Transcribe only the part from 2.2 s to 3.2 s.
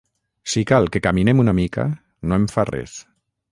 no em fa res.